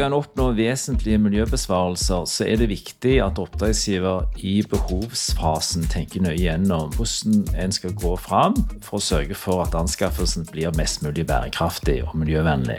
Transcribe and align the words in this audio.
Skal 0.00 0.14
en 0.14 0.16
oppnå 0.16 0.44
vesentlige 0.56 1.20
miljøbesvarelser, 1.20 2.22
så 2.24 2.44
er 2.48 2.56
det 2.56 2.70
viktig 2.70 3.18
at 3.20 3.36
oppdragsgiver 3.36 4.30
i 4.40 4.54
behovsfasen 4.64 5.84
tenker 5.92 6.22
nøye 6.24 6.38
gjennom 6.38 6.94
hvordan 6.94 7.42
en 7.60 7.74
skal 7.76 7.92
gå 8.00 8.14
fram 8.16 8.56
for 8.80 8.96
å 8.96 9.02
sørge 9.04 9.36
for 9.36 9.60
at 9.60 9.76
anskaffelsen 9.76 10.48
blir 10.48 10.72
mest 10.78 11.04
mulig 11.04 11.26
bærekraftig 11.28 11.98
og 12.06 12.16
miljøvennlig. 12.16 12.78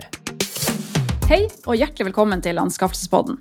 Hei 1.30 1.44
og 1.46 1.78
hjertelig 1.78 2.10
velkommen 2.10 2.42
til 2.42 2.58
Anskaffelsespodden. 2.58 3.38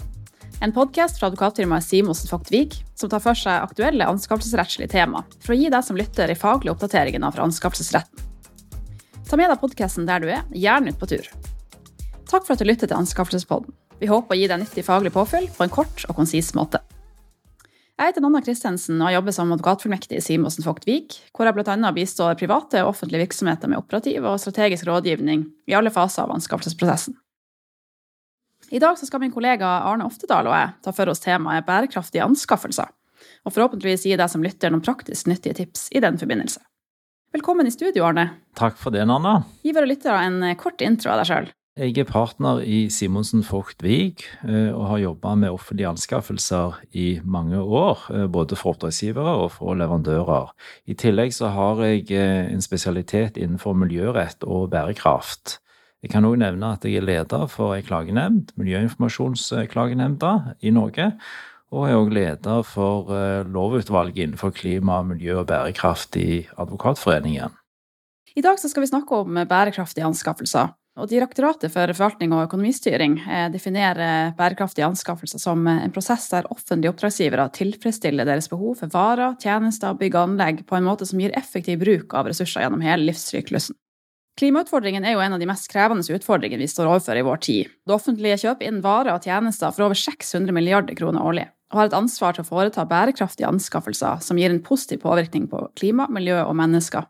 En 0.61 0.77
podkast 0.77 1.17
fra 1.17 1.33
advokatfirmaet 1.33 1.89
Simonsen 1.89 2.29
Faktvik 2.29 2.83
som 2.93 3.09
tar 3.09 3.25
for 3.25 3.47
seg 3.47 3.65
aktuelle 3.65 4.13
anskaffelsesrettslige 4.13 4.93
tema, 4.93 5.25
for 5.41 5.57
å 5.57 5.61
gi 5.63 5.73
deg 5.73 5.89
som 5.89 5.97
lytter 5.97 6.29
de 6.29 6.37
faglige 6.37 6.77
oppdateringene 6.77 7.33
fra 7.33 7.49
anskaffelsesretten. 7.49 8.29
Ta 9.25 9.41
med 9.41 9.49
deg 9.49 9.65
podkasten 9.65 10.05
der 10.05 10.21
du 10.21 10.29
er, 10.29 10.45
gjerne 10.53 10.93
ut 10.93 11.01
på 11.01 11.15
tur. 11.15 11.33
Takk 12.31 12.47
for 12.47 12.55
at 12.55 12.63
du 12.63 12.69
lytter 12.69 12.87
til 12.87 12.95
Anskaffelsespodden. 12.95 13.75
Vi 13.99 14.09
håper 14.09 14.37
å 14.37 14.39
gi 14.39 14.47
deg 14.47 14.61
nyttig 14.63 14.85
faglig 14.87 15.11
påfyll 15.13 15.49
på 15.51 15.65
en 15.67 15.73
kort 15.73 16.05
og 16.07 16.15
konsis 16.21 16.53
måte. 16.55 16.79
Jeg 18.01 18.15
heter 18.15 18.23
Nanna 18.25 18.41
Christensen 18.41 19.03
og 19.03 19.11
jobber 19.13 19.35
som 19.37 19.51
advokatfullmektig 19.53 20.17
i 20.17 20.23
Simonsen 20.25 20.65
Vogt 20.65 20.87
Vik, 20.89 21.19
hvor 21.35 21.45
jeg 21.45 21.59
bl.a. 21.59 21.91
bistår 21.93 22.39
private 22.41 22.85
og 22.85 22.95
offentlige 22.95 23.27
virksomheter 23.27 23.69
med 23.69 23.83
operativ 23.83 24.25
og 24.25 24.39
strategisk 24.41 24.87
rådgivning 24.89 25.43
i 25.69 25.77
alle 25.77 25.93
faser 25.93 26.25
av 26.25 26.33
anskaffelsesprosessen. 26.39 27.19
I 28.71 28.81
dag 28.81 28.97
skal 29.03 29.21
min 29.21 29.35
kollega 29.35 29.67
Arne 29.91 30.07
Oftedal 30.07 30.49
og 30.49 30.55
jeg 30.55 30.73
ta 30.87 30.95
for 30.97 31.11
oss 31.11 31.21
temaet 31.27 31.67
bærekraftige 31.67 32.25
anskaffelser, 32.25 32.89
og 33.45 33.53
forhåpentligvis 33.53 34.07
gi 34.07 34.17
deg 34.17 34.33
som 34.33 34.47
lytter 34.47 34.73
noen 34.73 34.87
praktisk 34.87 35.29
nyttige 35.29 35.59
tips 35.61 35.89
i 35.91 36.01
den 36.01 36.17
forbindelse. 36.21 36.63
Velkommen 37.35 37.67
i 37.67 37.75
studio, 37.75 38.07
Arne. 38.07 38.31
Takk 38.57 38.79
for 38.79 38.95
det, 38.95 39.03
Nanna. 39.11 39.43
Gi 39.67 39.75
våre 39.75 39.91
lyttere 39.91 40.23
en 40.25 40.55
kort 40.59 40.81
intro 40.87 41.13
av 41.13 41.21
deg 41.21 41.35
sjøl. 41.35 41.57
Jeg 41.79 41.95
er 42.03 42.05
partner 42.09 42.59
i 42.67 42.89
Simonsen 42.91 43.45
Vogt 43.47 43.79
Vig 43.85 44.25
eh, 44.43 44.73
og 44.75 44.89
har 44.89 44.99
jobba 45.05 45.37
med 45.39 45.53
offentlige 45.55 45.87
anskaffelser 45.87 46.81
i 46.99 47.21
mange 47.23 47.61
år. 47.63 48.01
Eh, 48.11 48.27
både 48.27 48.57
for 48.59 48.75
oppdragsgivere 48.75 49.37
og 49.45 49.53
for 49.55 49.79
leverandører. 49.79 50.51
I 50.91 50.97
tillegg 50.99 51.31
så 51.31 51.53
har 51.55 51.79
jeg 51.87 52.11
eh, 52.11 52.51
en 52.51 52.65
spesialitet 52.65 53.39
innenfor 53.39 53.79
miljørett 53.79 54.43
og 54.43 54.73
bærekraft. 54.73 55.61
Jeg 56.03 56.11
kan 56.11 56.27
òg 56.27 56.41
nevne 56.43 56.73
at 56.75 56.85
jeg 56.85 56.99
er 56.99 57.07
leder 57.07 57.47
for 57.47 57.77
ei 57.77 57.87
klagenemnd, 57.87 58.51
Miljøinformasjonsklagenemnda 58.59 60.57
i 60.67 60.75
Norge. 60.75 61.13
Og 61.71 61.87
er 61.87 62.01
òg 62.01 62.11
leder 62.11 62.67
for 62.67 63.15
lovutvalget 63.47 64.25
innenfor 64.25 64.51
klima, 64.51 65.05
miljø 65.07 65.45
og 65.45 65.47
bærekraft 65.53 66.19
i 66.19 66.49
Advokatforeningen. 66.59 67.55
I 68.35 68.43
dag 68.43 68.59
skal 68.59 68.83
vi 68.83 68.91
snakke 68.91 69.23
om 69.23 69.39
bærekraftige 69.47 70.09
anskaffelser. 70.09 70.75
Og 71.01 71.09
Direktoratet 71.09 71.73
for 71.73 71.89
forvaltning 71.95 72.35
og 72.37 72.43
økonomistyring 72.45 73.15
eh, 73.25 73.47
definerer 73.53 74.35
bærekraftige 74.37 74.85
anskaffelser 74.85 75.41
som 75.41 75.65
eh, 75.71 75.85
en 75.87 75.93
prosess 75.95 76.27
der 76.29 76.49
offentlige 76.53 76.93
oppdragsgivere 76.93 77.47
tilfredsstiller 77.57 78.29
deres 78.29 78.51
behov 78.53 78.77
for 78.83 78.93
varer, 78.93 79.39
tjenester, 79.41 79.97
bygg 79.97 80.19
og 80.19 80.27
anlegg 80.27 80.67
på 80.69 80.77
en 80.77 80.85
måte 80.85 81.09
som 81.09 81.23
gir 81.23 81.33
effektiv 81.39 81.81
bruk 81.81 82.13
av 82.19 82.29
ressurser 82.29 82.67
gjennom 82.67 82.85
hele 82.85 83.09
livssyklusen. 83.09 83.79
Klimautfordringen 84.41 85.05
er 85.05 85.17
jo 85.17 85.23
en 85.25 85.37
av 85.37 85.41
de 85.41 85.49
mest 85.49 85.69
krevende 85.73 86.05
utfordringene 86.05 86.63
vi 86.63 86.69
står 86.71 86.89
overfor 86.89 87.17
i 87.17 87.25
vår 87.25 87.41
tid. 87.45 87.71
Det 87.89 87.97
offentlige 87.97 88.43
kjøper 88.45 88.69
inn 88.69 88.83
varer 88.85 89.15
og 89.15 89.25
tjenester 89.25 89.73
for 89.73 89.89
over 89.89 89.99
600 89.99 90.53
milliarder 90.57 90.97
kroner 91.01 91.25
årlig, 91.25 91.47
og 91.73 91.81
har 91.81 91.89
et 91.89 91.97
ansvar 91.97 92.37
til 92.37 92.45
å 92.45 92.49
foreta 92.49 92.85
bærekraftige 92.89 93.49
anskaffelser 93.49 94.21
som 94.25 94.41
gir 94.41 94.53
en 94.53 94.63
positiv 94.65 95.03
påvirkning 95.07 95.49
på 95.49 95.65
klima, 95.81 96.09
miljø 96.13 96.43
og 96.45 96.55
mennesker. 96.61 97.09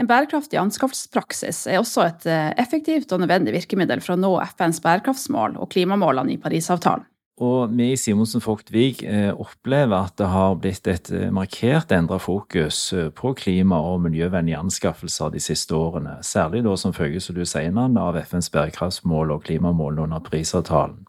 En 0.00 0.08
bærekraftig 0.08 0.58
anskaffelsespraksis 0.60 1.66
er 1.70 1.80
også 1.80 2.06
et 2.08 2.26
eh, 2.30 2.50
effektivt 2.60 3.12
og 3.12 3.22
nødvendig 3.22 3.54
virkemiddel 3.54 4.02
for 4.02 4.16
å 4.16 4.20
nå 4.20 4.32
FNs 4.54 4.80
bærekraftsmål 4.84 5.58
og 5.60 5.70
klimamålene 5.74 6.34
i 6.34 6.40
Parisavtalen. 6.42 7.06
Og 7.42 7.72
vi 7.74 7.88
i 7.94 7.98
Simonsen 7.98 8.42
Vogt 8.44 8.70
eh, 8.74 9.30
opplever 9.32 9.96
at 9.96 10.16
det 10.20 10.28
har 10.32 10.56
blitt 10.60 10.88
et 10.88 11.10
eh, 11.12 11.30
markert 11.32 11.92
endra 11.92 12.18
fokus 12.22 12.92
på 13.18 13.34
klima- 13.38 13.80
og 13.80 14.02
miljøvennlige 14.06 14.60
anskaffelser 14.60 15.32
de 15.32 15.40
siste 15.40 15.76
årene. 15.76 16.18
Særlig 16.22 16.64
da 16.64 16.76
som 16.76 16.96
følge, 16.96 17.20
som 17.20 17.36
du 17.36 17.44
sier, 17.44 17.72
av 17.72 18.20
FNs 18.24 18.50
bærekraftsmål 18.52 19.36
og 19.36 19.48
klimamålene 19.48 20.08
under 20.08 20.24
Parisavtalen. 20.24 21.04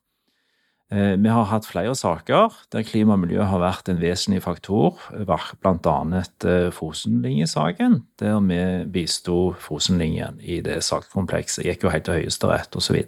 Eh, 0.93 1.15
vi 1.17 1.29
har 1.31 1.47
hatt 1.49 1.65
flere 1.65 1.95
saker 1.97 2.53
der 2.73 2.85
klima 2.85 3.15
og 3.15 3.23
miljø 3.23 3.41
har 3.49 3.61
vært 3.63 3.89
en 3.89 4.01
vesentlig 4.01 4.43
faktor, 4.45 4.99
bl.a. 5.09 5.95
Eh, 6.45 6.67
Fosenlinjesaken, 6.75 8.03
der 8.21 8.41
vi 8.45 8.59
bisto 8.93 9.55
Fosenlinjen 9.63 10.37
i 10.41 10.59
det 10.61 10.83
sakskomplekset. 10.85 11.65
Gikk 11.65 11.87
jo 11.87 11.93
helt 11.93 12.05
til 12.05 12.19
Høyesterett 12.19 12.77
osv. 12.77 12.99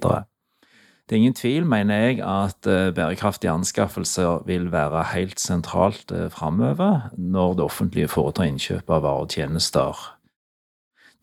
Det 1.05 1.13
er 1.13 1.19
ingen 1.19 1.37
tvil, 1.37 1.67
mener 1.69 2.07
jeg, 2.07 2.23
at 2.25 2.65
eh, 2.65 2.89
bærekraftige 2.95 3.53
anskaffelser 3.53 4.41
vil 4.49 4.71
være 4.73 5.05
helt 5.13 5.39
sentralt 5.43 6.09
framover 6.33 7.11
når 7.13 7.59
det 7.59 7.69
offentlige 7.69 8.09
foretar 8.09 8.49
innkjøp 8.49 8.89
av 8.89 9.05
varer 9.05 9.27
og 9.27 9.37
tjenester 9.37 10.07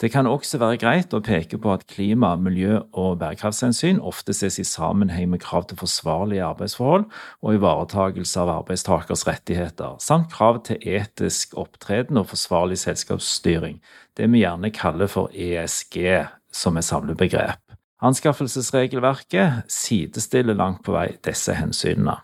det 0.01 0.11
kan 0.11 0.27
også 0.27 0.59
være 0.59 0.79
greit 0.83 1.15
å 1.15 1.21
peke 1.23 1.59
på 1.63 1.73
at 1.73 1.85
klima-, 1.91 2.35
miljø- 2.41 2.83
og 2.93 3.19
bærekraftshensyn 3.21 4.01
ofte 4.03 4.35
ses 4.35 4.59
i 4.59 4.67
sammenheng 4.67 5.31
med 5.31 5.43
krav 5.45 5.69
til 5.69 5.79
forsvarlige 5.79 6.45
arbeidsforhold 6.47 7.05
og 7.43 7.59
ivaretakelse 7.59 8.41
av 8.43 8.55
arbeidstakers 8.57 9.27
rettigheter, 9.29 9.99
samt 10.03 10.33
krav 10.33 10.63
til 10.67 10.83
etisk 10.83 11.55
opptreden 11.61 12.19
og 12.19 12.31
forsvarlig 12.33 12.81
selskapsstyring, 12.83 13.79
det 14.17 14.31
vi 14.33 14.43
gjerne 14.43 14.73
kaller 14.75 15.11
for 15.11 15.31
ESG 15.35 16.27
som 16.53 16.77
er 16.77 16.87
samlebegrep. 16.87 17.63
Anskaffelsesregelverket 18.03 19.71
sidestiller 19.71 20.59
langt 20.59 20.83
på 20.83 20.97
vei 20.97 21.13
disse 21.23 21.55
hensynene. 21.55 22.17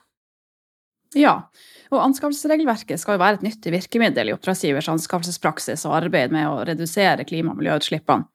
Ja, 1.16 1.48
og 1.92 2.02
anskaffelsesregelverket 2.04 3.00
skal 3.00 3.16
jo 3.16 3.22
være 3.22 3.38
et 3.40 3.46
nyttig 3.46 3.72
virkemiddel 3.72 4.30
i 4.30 4.34
oppdragsgivers 4.34 4.90
anskaffelsespraksis 4.92 5.86
og 5.88 5.96
arbeid 6.02 6.34
med 6.34 6.48
å 6.48 6.64
redusere 6.68 7.26
klima- 7.28 7.54
og 7.54 7.62
miljøutslippene. 7.62 8.28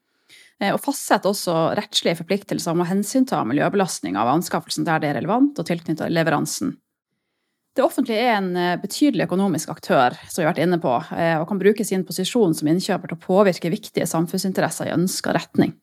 Eh, 0.62 0.72
og 0.74 0.82
fastsette 0.82 1.30
også 1.30 1.74
rettslige 1.78 2.20
forpliktelser 2.22 2.74
om 2.74 2.84
å 2.84 2.88
hensynta 2.90 3.42
miljøbelastning 3.48 4.18
av 4.20 4.32
anskaffelsen 4.32 4.88
der 4.88 5.02
det 5.04 5.12
er 5.12 5.20
relevant 5.22 5.60
og 5.60 5.68
tilknyttet 5.68 6.14
leveransen. 6.14 6.78
Det 7.74 7.82
offentlige 7.82 8.22
er 8.22 8.36
en 8.38 8.52
eh, 8.60 8.80
betydelig 8.82 9.26
økonomisk 9.26 9.72
aktør, 9.74 10.18
som 10.30 10.42
vi 10.42 10.46
har 10.46 10.54
vært 10.54 10.64
inne 10.66 10.78
på, 10.82 10.94
eh, 11.18 11.36
og 11.42 11.48
kan 11.50 11.62
bruke 11.62 11.86
sin 11.88 12.06
posisjon 12.06 12.54
som 12.58 12.70
innkjøper 12.70 13.12
til 13.12 13.18
å 13.18 13.24
påvirke 13.24 13.74
viktige 13.74 14.10
samfunnsinteresser 14.10 14.92
i 14.92 14.96
ønska 14.96 15.34
retning. 15.34 15.74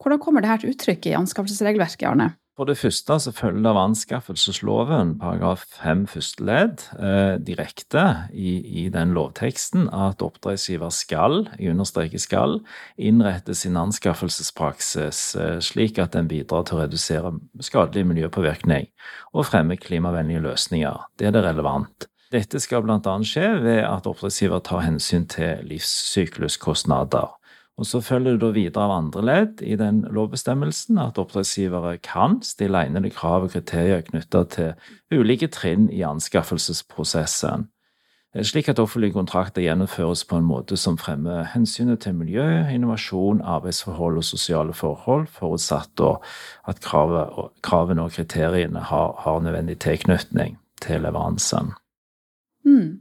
Hvordan 0.00 0.22
kommer 0.22 0.44
dette 0.44 0.62
til 0.62 0.72
uttrykk 0.72 1.10
i 1.10 1.18
anskaffelsesregelverket, 1.18 2.08
Arne? 2.08 2.32
For 2.60 2.68
det 2.68 2.76
første 2.76 3.14
så 3.24 3.32
følger 3.32 3.62
det 3.64 3.70
av 3.70 3.78
anskaffelsesloven 3.80 5.14
paragraf 5.16 5.62
5 5.78 6.02
første 6.12 6.44
ledd 6.44 6.82
eh, 7.00 7.38
direkte 7.40 8.02
i, 8.36 8.50
i, 8.82 8.82
den 8.92 9.14
lovteksten 9.16 9.86
at 9.88 10.20
oppdragsgiver 10.20 10.92
skal, 10.92 11.46
jeg 11.56 11.72
understreker 11.72 12.20
skal, 12.20 12.58
innrette 13.00 13.56
sin 13.56 13.80
anskaffelsespraksis 13.80 15.22
eh, 15.40 15.56
slik 15.64 16.02
at 16.04 16.12
den 16.18 16.28
bidrar 16.28 16.68
til 16.68 16.76
å 16.76 16.82
redusere 16.82 17.32
skadelig 17.64 18.04
miljøpåvirkning 18.12 18.92
og 19.32 19.48
fremme 19.48 19.80
klimavennlige 19.80 20.44
løsninger. 20.44 21.00
Det 21.16 21.30
er 21.30 21.38
det 21.38 21.46
relevant. 21.48 22.10
Dette 22.28 22.60
skal 22.60 22.84
bl.a. 22.84 23.16
skje 23.24 23.54
ved 23.64 23.86
at 23.88 24.04
oppdragsgiver 24.04 24.60
tar 24.68 24.84
hensyn 24.84 25.24
til 25.32 25.64
livssykluskostnader. 25.72 27.39
Og 27.80 27.86
Så 27.86 28.00
følger 28.04 28.36
det 28.36 28.40
da 28.42 28.50
videre 28.52 28.84
av 28.84 28.92
andre 28.92 29.22
ledd 29.24 29.62
i 29.64 29.72
den 29.80 30.02
lovbestemmelsen 30.12 30.98
at 31.00 31.18
oppdragsgivere 31.18 31.96
kan 32.04 32.42
stille 32.44 32.76
egnede 32.76 33.08
krav 33.14 33.46
og 33.46 33.54
kriterier 33.54 34.02
knyttet 34.04 34.50
til 34.52 34.74
ulike 35.16 35.48
trinn 35.48 35.86
i 35.88 36.02
anskaffelsesprosessen, 36.04 37.70
slik 38.44 38.68
at 38.68 38.78
offentlige 38.78 39.16
kontrakter 39.16 39.64
gjennomføres 39.64 40.26
på 40.28 40.36
en 40.36 40.44
måte 40.44 40.76
som 40.76 41.00
fremmer 41.00 41.48
hensynet 41.54 42.04
til 42.04 42.14
miljø, 42.20 42.44
innovasjon, 42.68 43.40
arbeidsforhold 43.40 44.20
og 44.20 44.28
sosiale 44.28 44.76
forhold, 44.76 45.26
forutsatt 45.32 46.04
at 46.04 46.84
kravene 46.84 48.04
og 48.04 48.12
kriteriene 48.12 48.84
har, 48.92 49.14
har 49.24 49.40
nødvendig 49.40 49.78
tilknytning 49.80 50.58
til 50.84 51.00
leveransen. 51.00 51.72
Mm. 52.64 52.99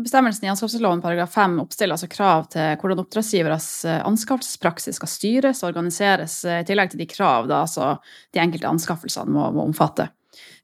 Bestemmelsen 0.00 0.44
i 0.46 0.50
anskaffelsesloven 0.50 1.02
paragraf 1.02 1.34
5 1.34 1.58
oppstiller 1.62 1.96
altså 1.96 2.08
krav 2.10 2.46
til 2.52 2.76
hvordan 2.80 3.02
oppdragsgiveres 3.02 3.68
eh, 3.84 3.98
anskaffelsespraksis 4.06 5.00
skal 5.00 5.10
styres 5.10 5.62
og 5.62 5.72
organiseres, 5.72 6.40
eh, 6.44 6.62
i 6.62 6.68
tillegg 6.68 6.92
til 6.92 7.02
de 7.02 7.08
krav 7.10 7.50
da, 7.50 7.64
altså 7.66 7.96
de 8.34 8.42
enkelte 8.42 8.70
anskaffelsene 8.70 9.34
må, 9.34 9.50
må 9.56 9.66
omfatte. 9.68 10.08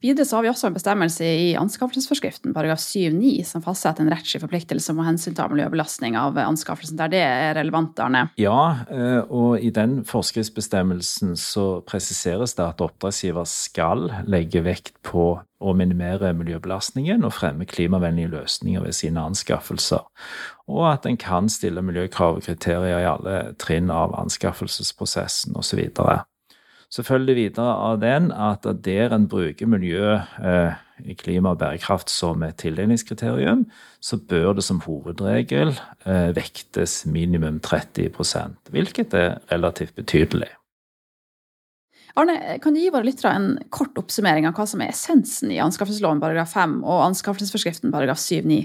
Videre 0.05 0.27
så 0.29 0.37
har 0.37 0.45
vi 0.45 0.51
også 0.51 0.69
en 0.69 0.77
bestemmelse 0.77 1.25
i 1.25 1.47
anskaffelsesforskriften 1.57 2.53
paragraf 2.57 2.83
7-9 2.83 3.31
som 3.49 3.65
fastsetter 3.65 4.05
en 4.05 4.13
rettslig 4.13 4.43
forpliktelse 4.43 4.93
om 4.93 5.01
å 5.01 5.07
hensynta 5.07 5.47
miljøbelastning 5.49 6.19
av 6.21 6.37
anskaffelsen, 6.43 6.99
der 7.01 7.13
det 7.15 7.23
er 7.25 7.57
relevant, 7.57 7.97
Arne? 8.05 8.27
Ja, 8.41 8.85
eh, 8.93 9.23
og 9.25 9.65
i 9.65 9.73
den 9.73 10.03
forskriftsbestemmelsen 10.09 11.33
så 11.41 11.81
presiseres 11.89 12.57
det 12.59 12.67
at 12.67 12.85
oppdragsgiver 12.85 13.49
skal 13.49 14.11
legge 14.29 14.61
vekt 14.67 15.01
på 15.07 15.31
å 15.57 15.73
minimere 15.73 16.35
miljøbelastningen 16.37 17.25
og 17.25 17.33
fremme 17.33 17.65
klimavennlige 17.69 18.35
løsninger 18.35 18.85
ved 18.85 18.97
sine 18.99 19.25
anskaffelser, 19.25 20.05
og 20.69 20.87
at 20.91 21.09
en 21.09 21.17
kan 21.17 21.49
stille 21.49 21.81
miljøkrav 21.81 22.43
og 22.43 22.45
kriterier 22.45 23.01
i 23.01 23.09
alle 23.09 23.37
trinn 23.63 23.89
av 23.89 24.13
anskaffelsesprosessen 24.21 25.57
osv. 25.57 25.87
Så 26.93 27.03
følger 27.03 27.33
det 27.33 27.37
videre 27.39 27.73
av 27.83 27.99
den 28.03 28.29
at 28.33 28.67
der 28.85 29.15
en 29.15 29.27
bruker 29.29 29.67
miljø, 29.67 30.21
eh, 30.39 30.77
klima 31.19 31.53
og 31.53 31.59
bærekraft 31.61 32.11
som 32.11 32.45
et 32.47 32.57
tildelingskriterium, 32.63 33.67
så 34.01 34.17
bør 34.17 34.55
det 34.57 34.65
som 34.65 34.81
hovedregel 34.85 35.75
eh, 36.07 36.31
vektes 36.37 37.05
minimum 37.11 37.59
30% 37.61 38.71
hvilket 38.71 39.19
er 39.19 39.41
relativt 39.51 39.97
betydelig. 39.99 40.49
Arne, 42.17 42.39
kan 42.65 42.73
du 42.73 42.81
gi 42.81 42.93
våre 42.93 43.05
lyttere 43.05 43.35
en 43.37 43.51
kort 43.69 43.99
oppsummering 44.01 44.47
av 44.49 44.57
hva 44.57 44.65
som 44.69 44.81
er 44.81 44.95
essensen 44.95 45.51
i 45.53 45.61
anskaffelsesloven 45.61 46.23
paragraf 46.23 46.55
5 46.57 46.79
og 46.81 47.03
anskaffelsesforskriften 47.11 47.93
paragraf 47.93 48.23
7-9? 48.23 48.63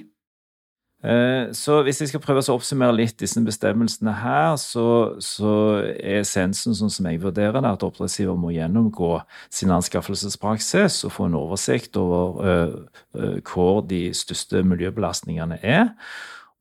Eh, 1.04 1.50
så 1.58 1.80
hvis 1.82 2.02
jeg 2.02 2.12
skal 2.12 2.22
prøve 2.22 2.44
å 2.46 2.56
oppsummere 2.56 2.94
litt 2.94 3.16
disse 3.22 3.42
bestemmelsene 3.42 4.14
her, 4.22 4.54
så, 4.62 4.86
så 5.24 5.54
er 5.96 6.22
essensen 6.22 6.78
sånn 6.78 6.94
som 6.94 7.08
jeg 7.10 7.22
vurderer 7.24 7.58
det, 7.58 7.72
at 7.72 7.86
oppdragsgiver 7.88 8.38
må 8.38 8.54
gjennomgå 8.54 9.16
sin 9.50 9.74
anskaffelsespraksis 9.74 11.02
og 11.08 11.16
få 11.16 11.30
en 11.30 11.40
oversikt 11.40 11.98
over 11.98 12.44
uh, 12.46 12.76
uh, 13.18 13.40
hvor 13.48 13.82
de 13.90 14.12
største 14.18 14.62
miljøbelastningene 14.68 15.58
er 15.66 15.90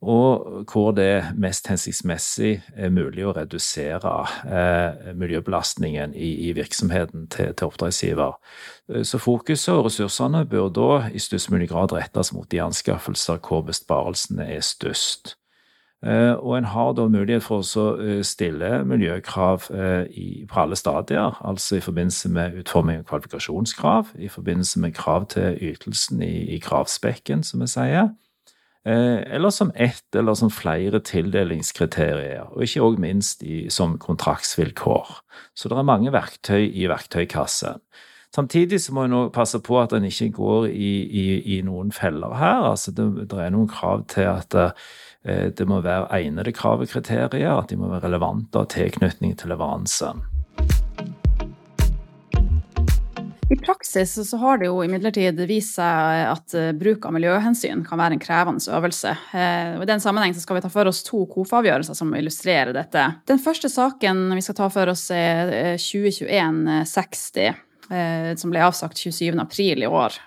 og 0.00 0.64
hvor 0.72 0.94
det 0.96 1.04
er 1.04 1.26
mest 1.36 1.66
hensiktsmessig 1.68 2.54
er 2.72 2.92
mulig 2.92 3.26
å 3.28 3.34
redusere 3.36 4.12
eh, 4.48 5.10
miljøbelastningen 5.12 6.14
i, 6.16 6.30
i 6.48 6.54
virksomheten 6.56 7.26
til, 7.28 7.52
til, 7.52 7.68
oppdragsgiver. 7.68 8.38
Eh, 8.88 9.04
så 9.04 9.20
fokuset 9.20 9.74
og 9.74 9.90
ressursene 9.90 10.46
bør 10.48 10.70
da 10.72 10.88
i 11.12 11.20
størst 11.20 11.50
mulig 11.52 11.68
grad 11.68 11.92
rettes 11.92 12.32
mot 12.32 12.48
de 12.48 12.62
anskaffelser 12.64 13.42
hvor 13.44 13.60
besparelsene 13.68 14.48
er 14.48 14.64
størst. 14.64 15.34
Eh, 16.00 16.32
og 16.32 16.56
en 16.56 16.70
har 16.72 16.94
da 16.96 17.04
mulighet 17.12 17.44
for 17.44 17.60
å 17.60 17.84
eh, 18.00 18.22
stille 18.24 18.78
miljøkrav 18.88 19.68
eh, 19.68 20.06
i, 20.16 20.28
på 20.48 20.62
alle 20.62 20.80
stadier, 20.80 21.36
altså 21.44 21.76
i 21.76 21.84
forbindelse 21.84 22.32
med 22.32 22.56
utforming 22.62 23.02
av 23.02 23.10
kvalifikasjonskrav, 23.10 24.16
i 24.16 24.32
forbindelse 24.32 24.80
med 24.80 24.96
krav 24.96 25.28
til 25.36 25.60
ytelsen 25.60 26.24
i, 26.24 26.56
i 26.56 26.58
kravspekken, 26.64 27.44
som 27.44 27.60
vi 27.60 27.68
sier 27.68 28.14
eller 28.84 29.50
som 29.52 29.72
ett 29.74 30.16
eller 30.16 30.34
som 30.34 30.50
flere 30.50 31.02
tildelingskriterier, 31.04 32.46
og 32.48 32.62
ikke 32.64 32.84
òg 32.86 33.00
minst 33.02 33.42
i, 33.44 33.66
som 33.68 33.98
kontraktsvilkår. 34.00 35.10
Så 35.52 35.68
det 35.68 35.76
er 35.76 35.88
mange 35.88 36.12
verktøy 36.14 36.64
i 36.64 36.88
verktøykassen. 36.88 37.82
Samtidig 38.34 38.78
så 38.80 38.94
må 38.94 39.04
en 39.04 39.30
passe 39.34 39.58
på 39.58 39.80
at 39.80 39.92
en 39.92 40.06
ikke 40.06 40.30
går 40.36 40.68
i, 40.70 40.90
i, 41.02 41.24
i, 41.56 41.60
noen 41.66 41.90
feller 41.92 42.36
her. 42.38 42.62
Altså 42.68 42.94
det, 42.94 43.08
det 43.32 43.40
er 43.42 43.50
noen 43.50 43.68
krav 43.68 44.04
til 44.12 44.28
at 44.30 44.52
det, 44.54 44.68
eh, 45.26 45.48
det 45.50 45.66
må 45.66 45.80
være 45.82 46.06
egnede 46.20 46.54
krav 46.54 46.84
og 46.84 46.92
kriterier, 46.92 47.56
at 47.56 47.72
de 47.72 47.80
må 47.80 47.90
være 47.90 48.06
relevante 48.06 48.62
av 48.62 48.70
tilknytning 48.70 49.34
til 49.34 49.50
leveransen. 49.50 50.22
I 53.50 53.56
praksis 53.56 54.30
så 54.30 54.36
har 54.36 54.58
det 54.58 54.68
jo 54.68 54.76
imidlertid 54.84 55.40
vist 55.50 55.74
seg 55.74 56.20
at 56.30 56.54
eh, 56.54 56.68
bruk 56.78 57.08
av 57.08 57.16
miljøhensyn 57.16 57.82
kan 57.82 57.98
være 57.98 58.14
en 58.14 58.22
krevende 58.22 58.62
øvelse. 58.76 59.10
Eh, 59.34 59.72
og 59.74 59.82
I 59.82 59.88
den 59.90 60.02
sammenheng 60.02 60.36
skal 60.38 60.60
vi 60.60 60.62
ta 60.62 60.70
for 60.70 60.86
oss 60.86 61.02
to 61.02 61.24
KOFA-avgjørelser 61.32 61.98
som 61.98 62.14
illustrerer 62.14 62.70
dette. 62.76 63.08
Den 63.26 63.42
første 63.42 63.66
saken 63.72 64.28
vi 64.36 64.44
skal 64.46 64.58
ta 64.60 64.70
for 64.70 64.92
oss 64.94 65.08
er 65.10 65.50
2021-60, 65.82 67.58
eh, 67.90 68.30
som 68.38 68.54
ble 68.54 68.62
avsagt 68.68 69.02
27.4 69.02 69.82
i 69.82 69.90
år. 69.90 70.20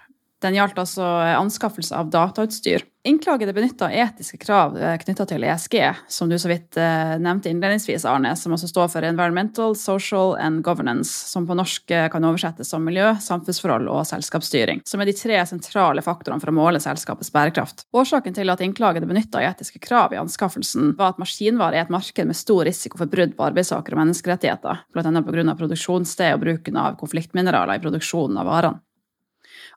Den 0.43 0.57
gjaldt 0.57 0.79
altså 0.81 1.05
anskaffelse 1.37 1.95
av 1.95 2.09
datautstyr. 2.11 2.83
Innklagede 3.03 3.51
benytta 3.53 3.89
etiske 3.91 4.37
krav 4.39 4.77
eh, 4.79 4.93
knytta 5.01 5.25
til 5.27 5.43
ESG, 5.43 5.73
som 6.07 6.29
du 6.31 6.37
så 6.39 6.47
vidt 6.47 6.77
eh, 6.79 7.15
nevnte 7.19 7.51
innledningsvis, 7.51 8.05
Arne, 8.07 8.31
som 8.39 8.55
også 8.55 8.69
står 8.71 8.87
for 8.93 9.03
Environmental, 9.03 9.75
Social 9.75 10.37
and 10.39 10.61
Governance, 10.63 11.11
som 11.27 11.43
på 11.47 11.57
norsk 11.59 11.91
eh, 11.91 12.07
kan 12.11 12.23
oversettes 12.23 12.71
som 12.71 12.85
miljø, 12.87 13.09
samfunnsforhold 13.19 13.89
og 13.91 14.05
selskapsstyring, 14.07 14.79
som 14.87 15.03
er 15.03 15.11
de 15.11 15.15
tre 15.19 15.41
sentrale 15.49 16.03
faktorene 16.05 16.39
for 16.39 16.53
å 16.53 16.55
måle 16.55 16.79
selskapets 16.83 17.33
bærekraft. 17.35 17.83
Årsaken 17.91 18.39
til 18.39 18.55
at 18.55 18.63
innklagede 18.63 19.11
benytta 19.11 19.43
etiske 19.49 19.83
krav 19.83 20.15
i 20.15 20.21
anskaffelsen, 20.23 20.95
var 20.95 21.11
at 21.11 21.19
maskinvare 21.19 21.81
er 21.81 21.87
et 21.89 21.91
marked 21.91 22.31
med 22.31 22.39
stor 22.39 22.63
risiko 22.69 23.03
for 23.03 23.11
brudd 23.11 23.35
på 23.35 23.49
arbeidstaker- 23.49 23.97
og 23.97 24.03
menneskerettigheter, 24.05 24.87
bl.a. 24.95 25.11
pga. 25.27 25.59
produksjonssted 25.59 26.37
og 26.37 26.47
bruken 26.47 26.79
av 26.79 26.95
konfliktmineraler 27.03 27.79
i 27.79 27.83
produksjonen 27.83 28.39
av 28.39 28.51
varene. 28.53 28.83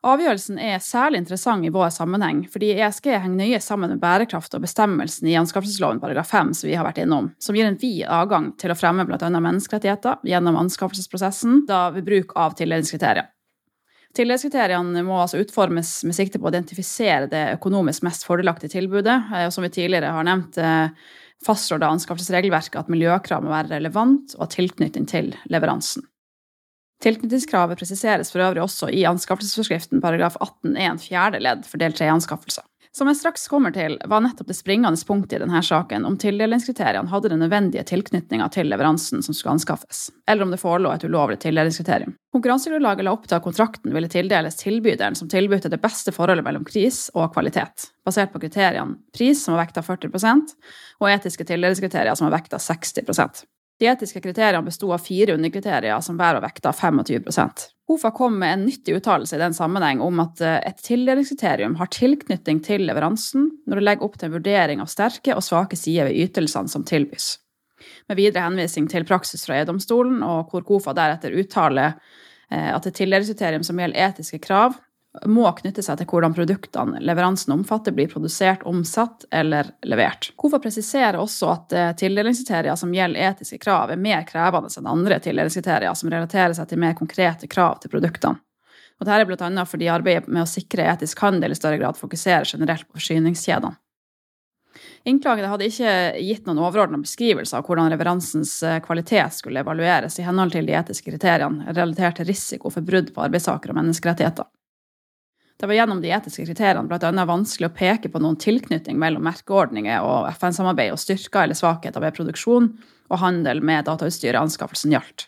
Avgjørelsen 0.05 0.59
er 0.61 0.83
særlig 0.83 1.23
interessant 1.23 1.65
i 1.65 1.71
vår 1.73 1.89
sammenheng, 1.95 2.43
fordi 2.51 2.75
ESG 2.75 3.09
henger 3.15 3.39
nøye 3.39 3.61
sammen 3.63 3.89
med 3.89 4.01
bærekraft 4.01 4.53
og 4.53 4.61
bestemmelsen 4.61 5.29
i 5.29 5.37
anskaffelsesloven 5.39 6.01
paragraf 6.03 6.29
5 6.29 6.53
som 6.59 6.69
vi 6.69 6.75
har 6.77 6.85
vært 6.85 7.01
innom, 7.01 7.31
som 7.41 7.57
gir 7.57 7.65
en 7.65 7.79
vid 7.81 8.03
adgang 8.05 8.51
til 8.61 8.73
å 8.73 8.77
fremme 8.77 9.07
bl.a. 9.09 9.31
menneskerettigheter 9.33 10.21
gjennom 10.27 10.59
anskaffelsesprosessen 10.61 11.63
da 11.69 11.87
ved 11.95 12.05
bruk 12.05 12.35
av 12.37 12.53
tildelingskriterier. 12.59 13.31
Tilleggskriteriene 14.17 15.03
må 15.05 15.19
altså 15.21 15.41
utformes 15.43 15.91
med 16.07 16.15
sikte 16.17 16.39
på 16.41 16.47
å 16.47 16.51
identifisere 16.53 17.29
det 17.29 17.43
økonomisk 17.57 18.05
mest 18.07 18.25
fordelaktige 18.25 18.73
tilbudet. 18.77 19.17
Eh, 19.29 19.45
og 19.45 19.53
som 19.53 19.65
vi 19.65 19.73
tidligere 19.73 20.13
har 20.15 20.25
nevnt, 20.25 20.57
eh, 20.57 20.89
fastslår 21.45 21.83
da 21.83 21.91
anskaffelsesregelverket 21.93 22.79
at 22.81 22.89
miljøkrav 22.89 23.43
må 23.45 23.53
være 23.53 23.75
relevant 23.75 24.33
og 24.37 24.47
ha 24.47 24.49
tilknytning 24.55 25.05
til 25.09 25.35
leveransen. 25.53 26.07
Tilknytningskravet 27.03 27.77
presiseres 27.77 28.31
for 28.33 28.41
øvrig 28.41 28.63
også 28.63 28.89
i 28.89 29.03
anskaffelsesforskriften 29.05 30.01
paragraf 30.01 30.39
18-1 30.41 31.03
fjerde 31.03 31.43
ledd 31.45 31.67
for 31.69 31.81
del 31.81 31.93
3-anskaffelser. 31.93 32.65
Som 32.97 33.11
jeg 33.11 33.19
straks 33.19 33.43
kommer 33.51 33.69
til, 33.69 33.93
var 34.09 34.23
nettopp 34.25 34.47
det 34.49 34.55
springende 34.57 34.97
punktet 35.05 35.35
i 35.37 35.41
denne 35.43 35.59
saken 35.61 36.07
om 36.09 36.15
tildelingskriteriene 36.17 37.11
hadde 37.11 37.29
den 37.29 37.43
nødvendige 37.43 37.83
tilknytninga 37.85 38.47
til 38.55 38.71
leveransen 38.71 39.21
som 39.21 39.35
skulle 39.37 39.53
anskaffes, 39.53 40.07
eller 40.25 40.47
om 40.47 40.55
det 40.55 40.57
forelå 40.57 40.95
et 40.95 41.05
ulovlig 41.05 41.37
tildelingskriterium. 41.43 42.15
Konkurransegrunnlaget 42.33 43.05
la 43.05 43.13
opp 43.13 43.27
til 43.29 43.37
at 43.37 43.45
kontrakten 43.45 43.93
ville 43.93 44.09
tildeles 44.09 44.57
tilbyderen 44.63 45.19
som 45.19 45.29
tilbød 45.29 45.69
det 45.69 45.81
beste 45.83 46.15
forholdet 46.15 46.47
mellom 46.47 46.65
pris 46.65 47.03
og 47.13 47.29
kvalitet, 47.35 47.91
basert 48.07 48.33
på 48.33 48.41
kriteriene 48.41 48.97
pris, 49.13 49.43
som 49.43 49.53
var 49.53 49.67
vekta 49.67 49.85
40% 49.85 50.57
og 50.97 51.11
etiske 51.11 51.45
tildelingskriterier, 51.45 52.17
som 52.17 52.31
var 52.31 52.39
vekta 52.39 52.57
60 52.57 53.45
de 53.79 53.87
etiske 53.91 54.21
kriteriene 54.21 54.65
besto 54.65 54.89
av 54.93 55.03
fire 55.05 55.35
underkriterier 55.37 56.01
som 56.01 56.17
hver 56.17 56.39
vekta 56.41 56.73
25 56.73 57.27
HOFA 57.87 58.11
kom 58.11 58.39
med 58.41 58.53
en 58.53 58.65
nyttig 58.65 58.97
uttalelse 58.97 59.37
i 59.37 59.39
den 59.39 59.53
sammenheng 59.53 60.01
om 60.03 60.19
at 60.19 60.41
eh, 60.43 60.57
et 60.67 60.81
tildelingskriterium 60.83 61.77
har 61.79 61.91
tilknytning 61.93 62.59
til 62.65 62.83
leveransen 62.89 63.45
når 63.67 63.79
det 63.79 63.85
legger 63.85 64.07
opp 64.07 64.17
til 64.17 64.27
en 64.27 64.35
vurdering 64.35 64.81
av 64.83 64.89
sterke 64.91 65.35
og 65.37 65.45
svake 65.45 65.79
sider 65.79 66.09
ved 66.09 66.17
ytelsene 66.25 66.71
som 66.71 66.83
tilbys. 66.87 67.37
Med 68.09 68.19
videre 68.19 68.43
henvisning 68.43 68.89
til 68.91 69.05
praksis 69.07 69.45
fra 69.45 69.61
EU-domstolen, 69.61 70.19
og 70.25 70.51
hvor 70.51 70.65
KOFA 70.67 70.95
deretter 70.97 71.37
uttaler 71.37 71.93
eh, 72.51 72.73
at 72.73 72.89
et 72.89 72.97
tildelingskriterium 72.97 73.63
som 73.63 73.79
gjelder 73.79 74.09
etiske 74.09 74.41
krav, 74.43 74.75
må 75.25 75.47
knytte 75.57 75.83
seg 75.83 75.99
til 75.99 76.07
hvordan 76.09 76.35
produktene 76.35 77.01
leveransen 77.01 77.53
omfatter, 77.55 77.95
blir 77.95 78.09
produsert, 78.11 78.65
omsatt 78.69 79.25
eller 79.31 79.71
levert. 79.87 80.31
KOFA 80.37 80.59
presiserer 80.63 81.19
også 81.21 81.49
at 81.53 81.73
eh, 81.75 81.93
tildelingskriterier 81.97 82.77
som 82.79 82.93
gjelder 82.93 83.31
etiske 83.31 83.61
krav, 83.63 83.91
er 83.91 84.01
mer 84.01 84.27
krevende 84.27 84.69
enn 84.77 84.91
andre 84.91 85.19
tildelingskriterier 85.23 85.97
som 85.97 86.11
relaterer 86.13 86.53
seg 86.57 86.69
til 86.69 86.81
mer 86.83 86.97
konkrete 86.97 87.49
krav 87.49 87.81
til 87.81 87.93
produktene. 87.93 88.41
Og 88.97 89.05
Dette 89.05 89.17
er 89.21 89.27
bl.a. 89.29 89.65
fordi 89.69 89.89
arbeidet 89.93 90.29
med 90.29 90.41
å 90.41 90.49
sikre 90.49 90.87
etisk 90.93 91.19
handel 91.21 91.53
i 91.53 91.57
større 91.57 91.77
grad 91.77 91.99
fokuserer 91.99 92.47
generelt 92.49 92.87
på 92.87 92.97
forsyningskjedene. 92.97 93.77
Innklagede 95.07 95.47
hadde 95.47 95.67
ikke 95.69 95.91
gitt 96.19 96.47
noen 96.47 96.59
overordna 96.59 96.99
beskrivelse 96.99 97.55
av 97.57 97.65
hvordan 97.65 97.89
leveransens 97.93 98.57
eh, 98.65 98.81
kvalitet 98.83 99.37
skulle 99.37 99.61
evalueres 99.63 100.19
i 100.19 100.25
henhold 100.25 100.51
til 100.53 100.67
de 100.67 100.75
etiske 100.77 101.13
kriteriene 101.13 101.71
relatert 101.71 102.19
til 102.19 102.27
risiko 102.27 102.71
for 102.73 102.85
brudd 102.85 103.13
på 103.15 103.23
arbeidstaker- 103.23 103.71
og 103.71 103.79
menneskerettigheter. 103.79 104.49
Det 105.57 105.65
var 105.65 105.73
gjennom 105.73 106.01
de 106.01 106.11
etiske 106.13 106.45
kriteriene 106.45 106.85
bl.a. 106.85 107.25
vanskelig 107.25 107.71
å 107.71 107.73
peke 107.73 108.11
på 108.13 108.21
noen 108.21 108.37
tilknytning 108.37 108.99
mellom 109.01 109.25
merkeordninger 109.25 110.05
og 110.05 110.27
FN-samarbeid 110.35 110.93
og 110.93 111.01
styrker 111.01 111.47
eller 111.47 111.57
svakheter 111.57 112.03
ved 112.03 112.13
produksjon 112.13 112.69
og 113.07 113.21
handel 113.23 113.63
med 113.65 113.87
datautstyret 113.87 114.37
anskaffelsen 114.37 114.93
gjaldt. 114.93 115.25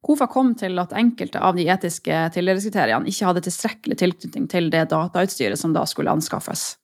KOFA 0.00 0.30
kom 0.32 0.54
til 0.56 0.80
at 0.80 0.94
enkelte 0.96 1.42
av 1.44 1.58
de 1.58 1.66
etiske 1.68 2.22
tildelingskriteriene 2.32 3.10
ikke 3.10 3.26
hadde 3.28 3.42
tilstrekkelig 3.44 3.98
tilknytning 4.00 4.46
til 4.48 4.70
det 4.72 4.86
datautstyret 4.94 5.60
som 5.60 5.74
da 5.76 5.84
skulle 5.84 6.14
anskaffes. 6.14 6.78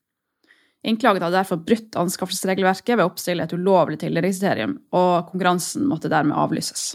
Innklaget 0.87 1.25
hadde 1.25 1.39
derfor 1.39 1.63
brutt 1.65 1.97
anskaffelsesregelverket 1.97 2.93
ved 2.93 3.07
å 3.07 3.09
oppstille 3.09 3.49
et 3.49 3.57
ulovlig 3.57 3.99
tildelingskriterium, 4.05 4.77
og 4.93 5.33
konkurransen 5.33 5.89
måtte 5.89 6.13
dermed 6.13 6.37
avlyses. 6.37 6.93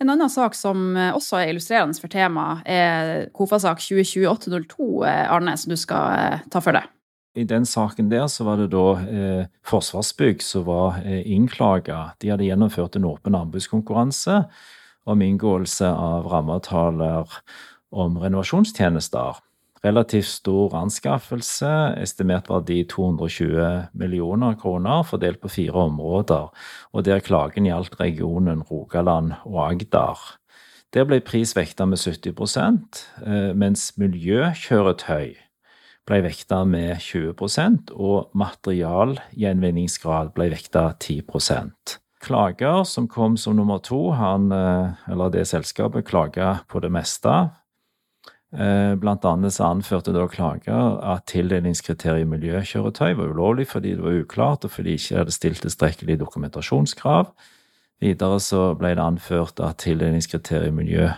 En 0.00 0.10
annen 0.12 0.30
sak 0.30 0.56
som 0.56 0.96
eh, 0.96 1.14
også 1.16 1.40
er 1.40 1.52
illustrerende 1.52 1.96
for 2.00 2.12
temaet, 2.12 2.66
er 2.68 3.30
KOFA-sak 3.36 3.80
202802, 3.80 4.90
eh, 5.08 5.24
Arne, 5.32 5.56
som 5.56 5.72
du 5.72 5.78
skal 5.80 6.12
eh, 6.16 6.44
ta 6.52 6.62
for 6.64 6.76
deg. 6.76 6.90
I 7.36 7.44
den 7.44 7.66
saken 7.68 8.08
der 8.08 8.26
så 8.32 8.46
var 8.46 8.60
det 8.60 8.70
da 8.72 8.86
eh, 8.96 9.48
Forsvarsbygg 9.68 10.44
som 10.44 10.64
var 10.68 11.02
eh, 11.04 11.20
innklaga. 11.28 12.16
De 12.22 12.32
hadde 12.32 12.48
gjennomført 12.48 12.96
en 12.96 13.08
åpen 13.08 13.36
anbudskonkurranse 13.36 14.42
om 15.06 15.22
inngåelse 15.22 15.88
av 15.88 16.30
rammeavtaler 16.32 17.36
om 17.96 18.16
renovasjonstjenester. 18.20 19.42
Relativt 19.86 20.26
stor 20.26 20.72
anskaffelse, 20.74 21.68
estimert 22.02 22.48
verdi 22.50 22.80
220 22.90 23.92
millioner 23.94 24.56
kroner, 24.58 25.04
fordelt 25.06 25.38
på 25.38 25.48
fire 25.52 25.84
områder, 25.86 26.48
og 26.90 27.04
der 27.06 27.22
klagen 27.22 27.68
gjaldt 27.68 28.00
regionen 28.00 28.64
Rogaland 28.66 29.36
og 29.44 29.60
Agder. 29.68 30.18
Der 30.94 31.06
ble 31.06 31.20
pris 31.22 31.54
vekta 31.54 31.86
med 31.86 31.98
70 32.02 32.56
eh, 33.22 33.52
mens 33.54 33.92
miljøkjøretøy 34.00 35.36
ble 36.06 36.18
vekta 36.22 36.64
med 36.66 36.96
20% 37.02 37.92
og 37.94 38.30
materialgjenvinningsgrad 38.34 40.32
ble 40.34 40.50
vekta 40.54 40.88
10% 41.02 41.98
Klager 42.26 42.82
som 42.88 43.06
kom 43.06 43.36
som 43.36 43.54
nummer 43.58 43.78
to, 43.78 44.10
han, 44.18 44.50
eh, 44.50 45.12
eller 45.12 45.30
det 45.30 45.46
selskapet, 45.46 46.06
klaga 46.08 46.60
på 46.66 46.80
det 46.80 46.90
meste. 46.90 47.50
Eh, 48.54 48.94
blant 48.94 49.24
annet 49.26 49.56
så 49.56 49.66
anførte 49.72 50.14
da 50.14 50.22
klager 50.30 51.00
at 51.02 51.26
tildelingskriteriet 51.32 52.28
miljøkjøretøy 52.30 53.16
var 53.18 53.34
ulovlig 53.34 53.66
fordi 53.72 53.96
det 53.96 54.04
var 54.04 54.22
uklart, 54.22 54.64
og 54.64 54.70
fordi 54.70 54.94
de 54.94 55.02
ikke 55.02 55.18
hadde 55.18 55.34
stilt 55.34 55.62
tilstrekkelig 55.66 56.20
dokumentasjonskrav. 56.22 57.32
Videre 58.00 58.40
så 58.40 58.68
ble 58.78 58.94
det 58.94 59.02
anført 59.02 59.60
at 59.64 59.80
tildelingskriteriet 59.82 60.74
miljø 60.74 61.10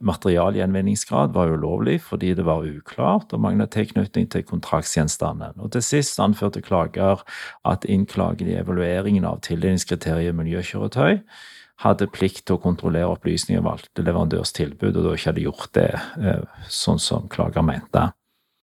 materialgjenvinningsgrad 0.00 1.34
var 1.36 1.52
ulovlig 1.52 1.98
fordi 2.00 2.32
det 2.34 2.44
var 2.46 2.64
uklart 2.64 3.32
og 3.36 3.42
manglet 3.44 3.72
tilknytning 3.74 4.30
til 4.32 4.44
kontraktsgjenstanden. 4.48 5.60
Og 5.60 5.72
til 5.72 5.84
sist 5.84 6.20
anførte 6.20 6.62
klager 6.64 7.20
at 7.68 7.84
innklaget 7.84 8.48
i 8.48 8.56
evalueringen 8.60 9.28
av 9.28 9.42
tildelingskriteriet 9.44 10.36
miljøkjøretøy 10.36 11.20
hadde 11.80 12.08
plikt 12.12 12.44
til 12.46 12.58
å 12.58 12.62
kontrollere 12.62 13.14
opplysninger 13.14 13.64
valgte 13.64 14.04
leverandørs 14.04 14.52
tilbud, 14.56 14.96
og 14.96 15.04
da 15.06 15.16
ikke 15.16 15.30
hadde 15.30 15.44
gjort 15.46 15.70
det 15.76 15.90
eh, 15.96 16.42
sånn 16.68 17.00
som 17.00 17.28
klager 17.32 17.64
mente. 17.64 18.10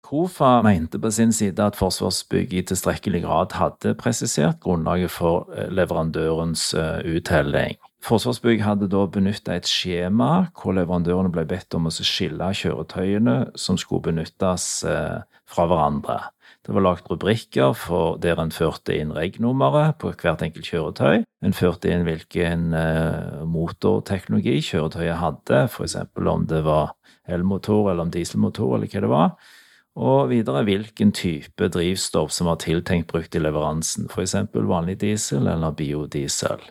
KOFA 0.06 0.60
mente 0.62 1.00
på 1.02 1.10
sin 1.10 1.32
side 1.34 1.64
at 1.64 1.78
Forsvarsbygg 1.78 2.52
i 2.54 2.62
tilstrekkelig 2.68 3.24
grad 3.24 3.56
hadde 3.58 3.96
presisert 3.98 4.60
grunnlaget 4.62 5.10
for 5.10 5.48
eh, 5.56 5.70
leverandørens 5.72 6.68
eh, 6.78 7.00
uttelling. 7.16 7.80
Forsvarsbygg 8.06 8.62
hadde 8.62 8.90
da 8.92 9.02
benytta 9.10 9.56
et 9.56 9.66
skjema 9.66 10.52
hvor 10.54 10.76
leverandørene 10.76 11.32
ble 11.34 11.46
bedt 11.48 11.74
om 11.74 11.88
å 11.88 11.94
skille 11.96 12.52
kjøretøyene 12.54 13.38
som 13.58 13.80
skulle 13.80 14.12
benyttes 14.12 14.68
fra 14.84 15.64
hverandre. 15.66 16.20
Det 16.66 16.74
var 16.74 16.82
lagt 16.82 17.06
rubrikker 17.06 17.76
der 18.18 18.40
en 18.42 18.50
førte 18.50 18.96
inn 18.98 19.12
reg-nummeret 19.14 20.00
på 20.02 20.10
hvert 20.10 20.42
enkelt 20.42 20.66
kjøretøy. 20.66 21.22
En 21.46 21.54
førte 21.54 21.92
inn 21.92 22.02
hvilken 22.08 22.72
eh, 22.74 23.44
motorteknologi 23.46 24.58
kjøretøyet 24.66 25.20
hadde, 25.20 25.60
f.eks. 25.70 25.94
om 26.18 26.48
det 26.50 26.64
var 26.66 26.96
elmotor 27.30 27.92
eller 27.92 28.08
om 28.08 28.10
dieselmotor 28.10 28.74
eller 28.74 28.90
hva 28.90 29.04
det 29.04 29.12
var. 29.12 29.30
Og 29.96 30.32
videre 30.34 30.64
hvilken 30.66 31.14
type 31.16 31.70
drivstoff 31.72 32.34
som 32.34 32.50
var 32.50 32.58
tiltenkt 32.60 33.12
brukt 33.14 33.38
i 33.38 33.40
leveransen, 33.40 34.10
f.eks. 34.10 34.34
vanlig 34.52 34.98
diesel 35.06 35.46
eller 35.46 35.70
biodiesel. 35.78 36.66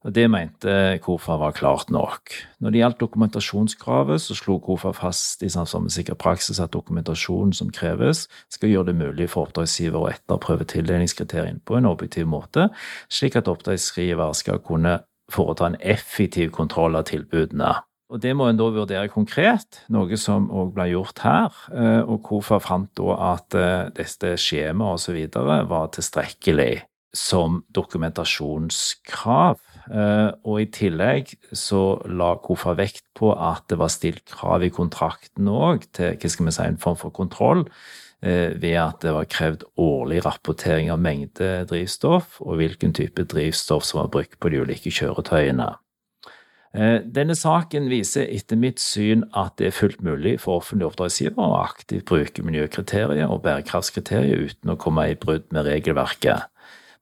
Og 0.00 0.14
Det 0.16 0.30
mente 0.32 0.98
KOFA 1.04 1.34
var 1.36 1.52
klart 1.52 1.90
nok. 1.92 2.32
Når 2.60 2.70
det 2.70 2.80
gjaldt 2.80 3.00
dokumentasjonskravet, 3.00 4.22
så 4.24 4.34
slo 4.34 4.56
KOFA 4.58 4.94
fast 4.96 5.42
i 5.44 5.50
samsvar 5.52 5.82
med 5.84 5.92
sikker 5.92 6.16
praksis 6.16 6.60
at 6.60 6.72
dokumentasjonen 6.72 7.52
som 7.52 7.68
kreves, 7.68 8.24
skal 8.48 8.72
gjøre 8.72 8.86
det 8.88 8.96
mulig 8.96 9.28
for 9.28 9.44
oppdragsgiver 9.44 10.00
å 10.00 10.08
etterprøve 10.08 10.64
tildelingskriteriene 10.72 11.60
på 11.68 11.76
en 11.76 11.90
objektiv 11.90 12.24
måte, 12.32 12.70
slik 13.12 13.36
at 13.36 13.50
oppdragsgiver 13.52 14.32
skal 14.32 14.62
kunne 14.64 15.02
foreta 15.30 15.68
en 15.68 15.76
effektiv 15.80 16.50
kontroll 16.56 16.96
av 16.96 17.04
tilbudene. 17.12 17.74
Og 18.10 18.20
Det 18.20 18.32
må 18.34 18.48
en 18.48 18.56
da 18.58 18.70
vurdere 18.72 19.08
konkret, 19.12 19.84
noe 19.92 20.16
som 20.18 20.48
òg 20.50 20.72
ble 20.74 20.88
gjort 20.90 21.20
her. 21.22 21.52
Eh, 21.70 22.00
og 22.02 22.24
KOFA 22.26 22.58
fant 22.58 22.90
da 22.98 23.34
at 23.36 23.54
eh, 23.54 23.90
dette 23.94 24.32
skjemaet 24.40 24.96
osv. 24.96 25.18
var 25.68 25.92
tilstrekkelig 25.94 26.80
som 27.14 27.62
dokumentasjonskrav 27.74 29.60
og 29.88 30.60
i 30.60 30.66
tillegg 30.70 31.32
så 31.56 32.00
la 32.06 32.34
KOFA 32.42 32.74
vekt 32.78 33.04
på 33.16 33.32
at 33.34 33.66
det 33.70 33.78
var 33.80 33.92
stilt 33.92 34.22
krav 34.30 34.64
i 34.64 34.72
kontrakten 34.74 35.48
òg 35.50 35.88
til 35.96 36.14
hva 36.14 36.30
skal 36.30 36.48
vi 36.48 36.54
si, 36.54 36.66
en 36.66 36.80
form 36.80 36.98
for 37.00 37.14
kontroll, 37.14 37.64
eh, 38.22 38.56
ved 38.60 38.78
at 38.80 39.02
det 39.04 39.14
var 39.16 39.28
krevd 39.30 39.66
årlig 39.80 40.24
rapportering 40.26 40.90
av 40.92 41.00
mengde 41.02 41.52
drivstoff 41.70 42.40
og 42.44 42.60
hvilken 42.60 42.94
type 42.96 43.26
drivstoff 43.30 43.86
som 43.86 44.04
var 44.04 44.12
brukt 44.16 44.38
på 44.40 44.52
de 44.52 44.62
ulike 44.64 44.92
kjøretøyene. 44.94 45.72
Eh, 46.70 47.00
denne 47.02 47.34
saken 47.34 47.88
viser 47.90 48.28
etter 48.30 48.58
mitt 48.60 48.78
syn 48.78 49.24
at 49.34 49.56
det 49.58 49.70
er 49.70 49.74
fullt 49.74 50.04
mulig 50.06 50.36
for 50.38 50.60
offentlige 50.60 50.92
oppdragsgivere 50.92 51.48
å 51.48 51.58
aktivt 51.64 52.06
bruke 52.06 52.44
miljøkriterier 52.46 53.26
og 53.26 53.42
bærekraftskriterier 53.42 54.46
uten 54.46 54.70
å 54.70 54.78
komme 54.78 55.08
i 55.10 55.18
brudd 55.18 55.48
med 55.50 55.66
regelverket. 55.66 56.46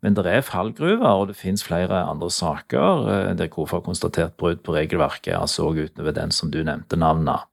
Men 0.02 0.14
det 0.14 0.26
er 0.31 0.45
fallgruver, 0.47 1.09
og 1.09 1.28
det 1.31 1.37
finnes 1.37 1.64
flere 1.67 2.05
andre 2.07 2.31
saker 2.31 3.09
eh, 3.11 3.31
der 3.38 3.50
KOF 3.50 3.75
har 3.75 3.85
konstatert 3.87 4.37
brudd 4.38 4.62
på 4.62 4.76
regelverket, 4.76 5.35
altså 5.35 5.67
òg 5.71 5.88
utover 5.88 6.14
den 6.14 6.35
som 6.35 6.52
du 6.55 6.61
nevnte 6.62 6.99
navnet. 7.00 7.49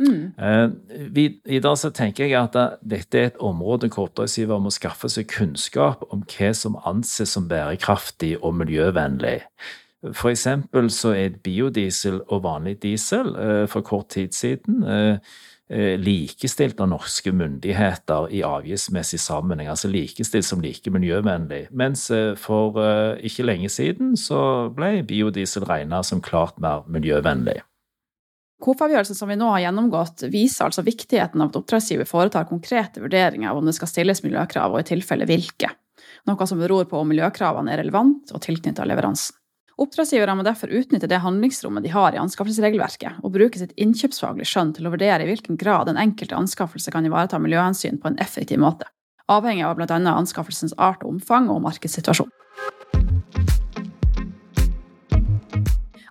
Mm. 0.00 0.32
Eh, 0.40 0.70
videre 1.12 1.76
så 1.76 1.90
tenker 1.92 2.24
jeg 2.24 2.38
at 2.40 2.56
dette 2.80 3.18
er 3.18 3.28
et 3.28 3.42
område 3.44 3.90
hvor 3.92 4.08
oppdragsgiver 4.08 4.62
må 4.62 4.72
skaffe 4.72 5.10
seg 5.12 5.28
kunnskap 5.30 6.06
om 6.10 6.24
hva 6.24 6.54
som 6.56 6.78
anses 6.88 7.36
som 7.36 7.46
bærekraftig 7.50 8.38
og 8.40 8.56
miljøvennlig. 8.62 9.42
For 10.16 10.32
eksempel 10.32 10.88
så 10.90 11.12
er 11.12 11.36
biodiesel 11.44 12.22
og 12.32 12.42
vanlig 12.46 12.78
diesel 12.82 13.34
eh, 13.36 13.66
for 13.68 13.84
kort 13.86 14.10
tid 14.16 14.32
siden 14.34 14.82
Eh, 14.88 15.18
likestilt 15.70 16.80
av 16.82 16.88
norske 16.90 17.32
myndigheter 17.32 18.26
i 18.34 18.42
avgiftsmessig 18.42 19.20
sammenheng. 19.22 19.68
Altså 19.70 19.90
likestilt 19.90 20.46
som 20.46 20.62
like 20.64 20.90
miljøvennlig. 20.90 21.68
Mens 21.70 22.08
eh, 22.10 22.34
for 22.38 22.80
eh, 22.82 23.20
ikke 23.26 23.46
lenge 23.46 23.70
siden 23.70 24.16
så 24.18 24.70
ble 24.74 25.04
biodiesel 25.06 25.66
regna 25.68 26.02
som 26.06 26.22
klart 26.24 26.58
mer 26.62 26.82
miljøvennlig. 26.90 27.60
KOF-avgjørelsen 28.60 29.16
som 29.16 29.30
vi 29.30 29.38
nå 29.40 29.46
har 29.54 29.62
gjennomgått, 29.64 30.26
viser 30.28 30.66
altså 30.66 30.84
viktigheten 30.84 31.40
av 31.40 31.48
at 31.48 31.60
oppdragsgiver 31.62 32.08
foretar 32.08 32.48
konkrete 32.50 33.00
vurderinger 33.00 33.48
av 33.48 33.62
om 33.62 33.70
det 33.70 33.72
skal 33.78 33.88
stilles 33.88 34.20
miljøkrav, 34.26 34.74
og 34.74 34.82
i 34.82 34.90
tilfelle 34.90 35.24
hvilke. 35.30 35.70
Noe 36.28 36.48
som 36.48 36.60
beror 36.60 36.84
på 36.90 37.00
om 37.00 37.08
miljøkravene 37.08 37.72
er 37.72 37.80
relevant 37.80 38.34
og 38.34 38.44
tilknyttet 38.44 38.84
leveransen. 38.90 39.39
Oppdragsgivere 39.80 40.34
må 40.36 40.44
derfor 40.44 40.68
utnytte 40.76 41.08
det 41.08 41.22
handlingsrommet 41.24 41.86
de 41.86 41.92
har 41.94 42.12
i 42.12 42.20
anskaffelsesregelverket, 42.20 43.22
og 43.24 43.32
bruke 43.32 43.56
sitt 43.56 43.72
innkjøpsfaglige 43.80 44.50
skjønn 44.50 44.74
til 44.76 44.84
å 44.84 44.92
vurdere 44.92 45.24
i 45.24 45.30
hvilken 45.30 45.56
grad 45.60 45.88
den 45.88 46.00
enkelte 46.00 46.36
anskaffelse 46.36 46.92
kan 46.92 47.08
ivareta 47.08 47.40
miljøhensyn 47.40 47.96
på 48.02 48.10
en 48.10 48.18
effektiv 48.20 48.60
måte, 48.60 48.90
avhengig 49.32 49.64
av 49.64 49.78
bl.a. 49.78 49.96
anskaffelsens 50.12 50.76
art 50.76 51.00
og 51.00 51.14
omfang 51.14 51.48
og 51.48 51.62
markedssituasjon. 51.64 52.28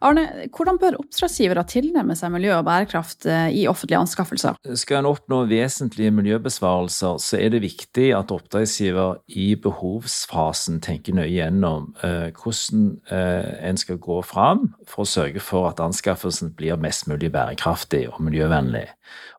Arne, 0.06 0.25
hvordan 0.56 0.77
bør 0.79 0.98
oppdragsgivere 1.01 1.65
tilnærme 1.68 2.15
seg 2.15 2.32
miljø 2.32 2.53
og 2.56 2.65
bærekraft 2.68 3.27
eh, 3.29 3.50
i 3.62 3.65
offentlige 3.68 4.00
anskaffelser? 4.00 4.60
Skal 4.79 5.01
en 5.01 5.10
oppnå 5.10 5.41
vesentlige 5.50 6.13
miljøbesvarelser, 6.15 7.20
så 7.20 7.39
er 7.39 7.51
det 7.53 7.63
viktig 7.65 8.10
at 8.15 8.32
oppdragsgiver 8.32 9.20
i 9.36 9.51
behovsfasen 9.60 10.79
tenker 10.86 11.18
nøye 11.20 11.29
gjennom 11.39 11.91
eh, 12.03 12.29
hvordan 12.36 12.86
eh, 13.12 13.51
en 13.70 13.79
skal 13.79 14.00
gå 14.01 14.22
fram 14.27 14.70
for 14.88 15.03
å 15.03 15.10
sørge 15.10 15.44
for 15.44 15.70
at 15.70 15.84
anskaffelsen 15.84 16.56
blir 16.58 16.79
mest 16.79 17.08
mulig 17.12 17.32
bærekraftig 17.36 18.06
og 18.13 18.22
miljøvennlig. 18.24 18.88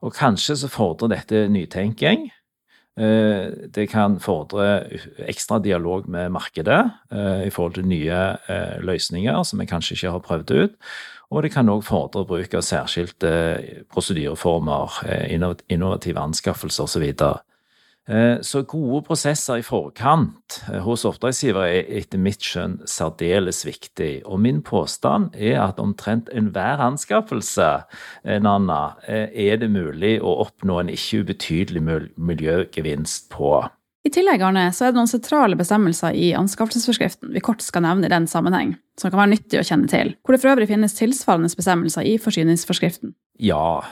Og 0.04 0.14
kanskje 0.16 0.58
så 0.60 0.70
fordrer 0.72 1.14
dette 1.16 1.46
nytenking. 1.52 2.28
Eh, 3.00 3.46
det 3.72 3.86
kan 3.88 4.18
fordre 4.20 4.82
ekstra 5.24 5.60
dialog 5.62 6.08
med 6.10 6.32
markedet 6.34 6.82
eh, 7.12 7.46
i 7.46 7.52
forhold 7.52 7.78
til 7.78 7.88
nye 7.88 8.18
eh, 8.50 8.76
løsninger 8.84 9.40
som 9.46 9.62
vi 9.62 9.68
kanskje 9.70 9.96
ikke 9.96 10.12
har 10.16 10.24
prøvd 10.26 10.52
ut. 10.52 10.74
Og 11.30 11.44
det 11.46 11.52
kan 11.54 11.70
òg 11.70 11.84
fordre 11.86 12.26
bruk 12.26 12.56
av 12.58 12.64
særskilte 12.66 13.30
prosedyreformer, 13.92 14.98
innovative 15.30 16.18
anskaffelser 16.18 16.88
osv. 16.88 17.06
Eh, 18.10 18.40
så 18.42 18.64
gode 18.66 19.04
prosesser 19.06 19.60
i 19.60 19.64
forkant 19.64 20.56
eh, 20.66 20.80
hos 20.82 21.04
oppdragsgiver 21.06 21.68
er 21.68 21.90
etter 22.00 22.18
mitt 22.18 22.42
skjønn 22.42 22.80
særdeles 22.90 23.62
viktig. 23.66 24.24
Og 24.26 24.40
min 24.42 24.58
påstand 24.66 25.30
er 25.38 25.60
at 25.62 25.78
omtrent 25.82 26.30
enhver 26.34 26.82
anskaffelse 26.82 27.68
eh, 28.24 28.40
Nanna, 28.42 28.96
er 29.06 29.60
det 29.62 29.70
mulig 29.70 30.16
å 30.18 30.40
oppnå 30.42 30.80
en 30.80 30.90
ikke 30.90 31.22
ubetydelig 31.22 31.84
miljøgevinst 32.18 33.30
på. 33.30 33.60
I 34.00 34.10
tillegg 34.10 34.42
Arne, 34.42 34.70
så 34.72 34.86
er 34.86 34.92
det 34.92 34.96
noen 34.96 35.10
sentrale 35.10 35.58
bestemmelser 35.60 36.16
i 36.16 36.30
anskaffelsesforskriften 36.34 37.34
vi 37.34 37.42
kort 37.44 37.60
skal 37.62 37.84
nevne 37.84 38.08
i 38.08 38.12
den 38.12 38.26
sammenheng, 38.30 38.72
som 38.98 39.12
kan 39.12 39.20
være 39.20 39.34
nyttig 39.34 39.60
å 39.60 39.66
kjenne 39.66 39.90
til, 39.92 40.14
hvor 40.24 40.34
det 40.34 40.40
for 40.40 40.54
øvrig 40.54 40.70
finnes 40.70 40.96
tilsvarende 40.96 41.52
bestemmelser 41.52 42.08
i 42.08 42.14
forsyningsforskriften. 42.22 43.12
Ja, 43.44 43.82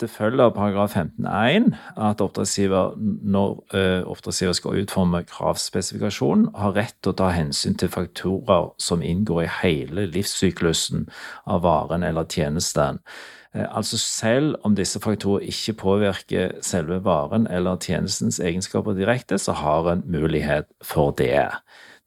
det 0.00 0.08
følger 0.10 0.44
av 0.44 0.54
paragraf 0.56 0.96
15-1 0.96 1.70
at 1.96 2.20
oppdragsgiver, 2.24 2.96
når 3.22 3.54
uh, 3.74 4.02
oppdragsgiver 4.10 4.56
skal 4.58 4.82
utforme 4.82 5.22
kravspesifikasjonen, 5.28 6.50
har 6.56 6.76
rett 6.76 6.96
til 7.00 7.14
å 7.14 7.18
ta 7.20 7.30
hensyn 7.34 7.78
til 7.78 7.92
faktorer 7.92 8.70
som 8.82 9.04
inngår 9.04 9.44
i 9.44 9.50
hele 9.62 10.06
livssyklusen 10.12 11.08
av 11.46 11.64
varen 11.66 12.06
eller 12.06 12.28
tjenesten. 12.28 13.00
Uh, 13.56 13.66
altså 13.70 13.98
selv 14.00 14.56
om 14.68 14.76
disse 14.76 15.00
faktorer 15.02 15.48
ikke 15.48 15.78
påvirker 15.82 16.56
selve 16.66 17.00
varen 17.04 17.48
eller 17.50 17.80
tjenestens 17.80 18.40
egenskaper 18.40 18.98
direkte, 18.98 19.38
så 19.38 19.56
har 19.56 19.92
en 19.92 20.04
mulighet 20.06 20.68
for 20.84 21.16
det. 21.16 21.48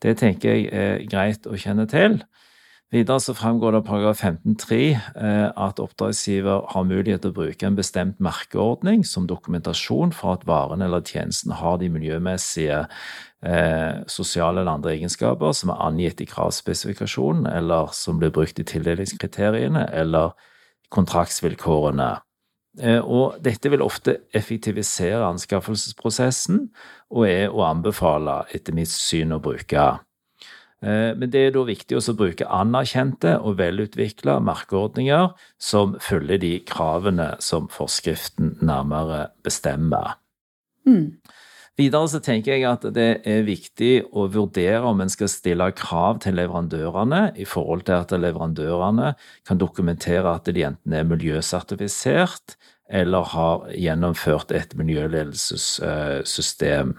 Det 0.04 0.18
tenker 0.22 0.56
jeg 0.56 0.70
er 0.72 1.02
greit 1.12 1.50
å 1.50 1.58
kjenne 1.60 1.90
til. 1.90 2.22
Videre 2.90 3.22
så 3.22 3.36
fremgår 3.38 3.76
det 3.76 3.80
av 3.84 3.86
paragraf 3.86 4.22
15-3 4.26 4.78
eh, 4.98 5.50
at 5.62 5.78
oppdragsgiver 5.78 6.64
har 6.72 6.88
mulighet 6.90 7.22
til 7.22 7.30
å 7.30 7.36
bruke 7.38 7.68
en 7.68 7.76
bestemt 7.78 8.18
merkeordning 8.18 9.04
som 9.06 9.28
dokumentasjon 9.30 10.10
for 10.18 10.40
at 10.40 10.48
varen 10.50 10.82
eller 10.82 11.06
tjenesten 11.06 11.54
har 11.60 11.78
de 11.78 11.92
miljømessige, 11.94 12.80
eh, 13.46 14.00
sosiale 14.10 14.64
eller 14.64 14.74
andre 14.74 14.96
egenskaper 14.96 15.54
som 15.54 15.70
er 15.70 15.86
angitt 15.86 16.26
i 16.26 16.30
kravspesifikasjonen, 16.34 17.46
eller 17.54 17.94
som 17.94 18.18
blir 18.18 18.34
brukt 18.34 18.58
i 18.58 18.66
tildelingskriteriene 18.74 19.86
eller 19.94 20.34
kontraktsvilkårene. 20.90 22.10
Eh, 22.82 23.06
og 23.06 23.38
dette 23.46 23.70
vil 23.70 23.86
ofte 23.86 24.18
effektivisere 24.34 25.30
anskaffelsesprosessen, 25.30 26.72
og 27.14 27.30
er 27.30 27.54
å 27.54 27.68
anbefale, 27.70 28.48
etter 28.50 28.74
mitt 28.74 28.90
syn, 28.90 29.38
å 29.38 29.44
bruke. 29.46 29.92
Eh, 30.80 31.12
men 31.20 31.32
det 31.32 31.42
er 31.44 31.52
da 31.56 31.66
viktig 31.68 31.98
å 32.00 32.16
bruke 32.16 32.48
anerkjente 32.48 33.36
og 33.44 33.58
velutvikla 33.60 34.38
merkeordninger 34.44 35.34
som 35.60 35.98
følger 36.04 36.40
de 36.40 36.54
kravene 36.68 37.34
som 37.44 37.68
forskriften 37.74 38.56
nærmere 38.64 39.28
bestemmer. 39.44 40.16
Mm. 40.88 41.20
Videre 41.80 42.10
så 42.12 42.20
tenker 42.20 42.58
jeg 42.58 42.66
at 42.68 42.84
det 42.92 43.22
er 43.28 43.46
viktig 43.48 44.04
å 44.12 44.26
vurdere 44.32 44.82
om 44.88 45.00
en 45.00 45.12
skal 45.12 45.30
stille 45.32 45.72
krav 45.80 46.20
til 46.26 46.36
leverandørene 46.36 47.22
i 47.40 47.46
forhold 47.48 47.86
til 47.88 47.96
at 48.02 48.12
leverandørene 48.20 49.14
kan 49.48 49.62
dokumentere 49.62 50.34
at 50.34 50.50
de 50.52 50.66
enten 50.68 50.94
er 50.96 51.08
miljøsertifisert 51.08 52.58
eller 52.90 53.24
har 53.32 53.70
gjennomført 53.78 54.52
et 54.58 54.76
miljøledelsessystem. 54.76 56.96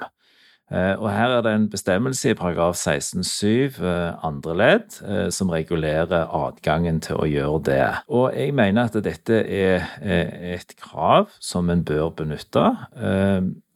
Eh, 0.70 0.94
og 1.02 1.10
Her 1.10 1.32
er 1.34 1.42
det 1.42 1.52
en 1.54 1.70
bestemmelse 1.70 2.30
i 2.30 2.36
paragraf 2.38 2.76
16-7 2.78 3.82
eh, 3.82 4.26
andre 4.26 4.54
ledd 4.56 5.00
eh, 5.02 5.30
som 5.34 5.50
regulerer 5.50 6.30
adgangen 6.30 7.00
til 7.02 7.18
å 7.18 7.26
gjøre 7.26 7.62
det. 7.66 7.88
Og 8.08 8.30
Jeg 8.36 8.54
mener 8.54 8.86
at 8.86 9.00
dette 9.04 9.42
er 9.42 9.88
et 10.00 10.76
krav 10.78 11.32
som 11.40 11.70
en 11.70 11.82
bør 11.84 12.10
benytte. 12.14 12.62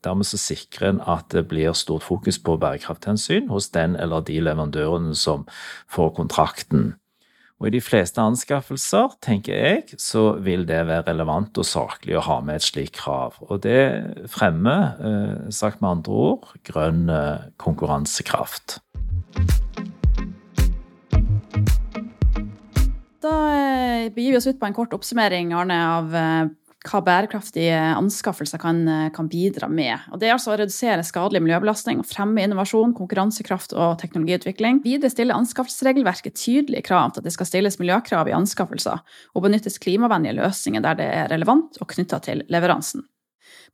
Dermed 0.05 0.27
så 0.27 0.37
sikrer 0.39 0.93
en 0.93 1.01
at 1.01 1.31
det 1.33 1.47
blir 1.49 1.73
stort 1.73 2.03
fokus 2.05 2.39
på 2.39 2.57
bærekrafthensyn 2.61 3.49
hos 3.49 3.69
den 3.73 3.95
eller 3.99 4.23
de 4.23 4.39
leverandørene 4.39 5.15
som 5.15 5.47
får 5.91 6.13
kontrakten. 6.19 6.93
Og 7.55 7.69
i 7.69 7.71
de 7.77 7.79
fleste 7.79 8.19
anskaffelser, 8.19 9.13
tenker 9.23 9.55
jeg, 9.55 9.99
så 10.01 10.33
vil 10.43 10.65
det 10.67 10.81
være 10.89 11.05
relevant 11.07 11.55
og 11.55 11.67
saklig 11.67 12.17
å 12.19 12.23
ha 12.25 12.41
med 12.43 12.59
et 12.59 12.65
slikt 12.65 12.97
krav. 12.99 13.37
Og 13.47 13.61
det 13.63 14.27
fremmer, 14.27 14.99
eh, 14.99 15.45
sagt 15.55 15.79
med 15.79 15.93
andre 15.93 16.17
ord, 16.25 16.49
grønn 16.67 17.07
eh, 17.07 17.47
konkurransekraft. 17.55 18.81
Da 23.23 23.37
eh, 23.55 24.11
begir 24.11 24.35
vi 24.35 24.41
oss 24.41 24.51
ut 24.51 24.59
på 24.59 24.67
en 24.67 24.75
kort 24.75 24.91
oppsummering 24.99 25.55
Arne, 25.55 25.79
av 25.95 26.11
hva 26.85 27.01
bærekraftige 27.05 27.77
anskaffelser 27.95 28.61
kan, 28.61 28.83
kan, 29.15 29.29
bidra 29.31 29.69
med. 29.71 30.05
Og 30.13 30.21
det 30.21 30.29
er 30.29 30.35
altså 30.35 30.53
å 30.53 30.59
redusere 30.59 31.05
skadelig 31.05 31.41
miljøbelastning 31.45 32.03
og 32.03 32.09
fremme 32.09 32.43
innovasjon, 32.45 32.93
konkurransekraft 32.97 33.73
og 33.73 33.97
teknologiutvikling. 34.01 34.83
Videre 34.85 35.13
stiller 35.13 35.37
anskaffelsesregelverket 35.39 36.37
tydelige 36.37 36.85
krav 36.85 37.15
til 37.15 37.23
at 37.23 37.29
det 37.29 37.35
skal 37.35 37.49
stilles 37.49 37.79
miljøkrav 37.81 38.29
i 38.29 38.37
anskaffelser, 38.37 39.01
og 39.33 39.47
benyttes 39.47 39.81
klimavennlige 39.81 40.37
løsninger 40.39 40.85
der 40.85 41.01
det 41.01 41.09
er 41.23 41.29
relevant 41.33 41.81
og 41.81 41.91
knytta 41.95 42.21
til 42.25 42.45
leveransen. 42.53 43.05